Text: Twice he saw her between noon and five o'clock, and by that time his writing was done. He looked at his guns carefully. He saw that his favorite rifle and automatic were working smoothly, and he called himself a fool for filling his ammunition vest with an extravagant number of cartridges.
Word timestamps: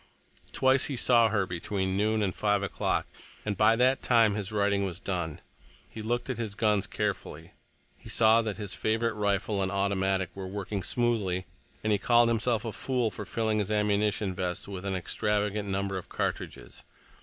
Twice 0.51 0.85
he 0.85 0.95
saw 0.95 1.29
her 1.29 1.45
between 1.45 1.95
noon 1.95 2.23
and 2.23 2.33
five 2.33 2.63
o'clock, 2.63 3.05
and 3.45 3.55
by 3.55 3.75
that 3.75 4.01
time 4.01 4.33
his 4.33 4.51
writing 4.51 4.83
was 4.83 4.99
done. 4.99 5.41
He 5.87 6.01
looked 6.01 6.27
at 6.27 6.39
his 6.39 6.55
guns 6.55 6.87
carefully. 6.87 7.51
He 7.99 8.09
saw 8.09 8.41
that 8.41 8.57
his 8.57 8.73
favorite 8.73 9.13
rifle 9.13 9.61
and 9.61 9.71
automatic 9.71 10.31
were 10.35 10.47
working 10.47 10.81
smoothly, 10.81 11.45
and 11.83 11.91
he 11.93 11.99
called 11.99 12.29
himself 12.29 12.65
a 12.65 12.71
fool 12.71 13.11
for 13.11 13.27
filling 13.27 13.59
his 13.59 13.69
ammunition 13.69 14.33
vest 14.33 14.67
with 14.67 14.85
an 14.85 14.95
extravagant 14.95 15.69
number 15.69 15.99
of 15.99 16.09
cartridges. 16.09 16.83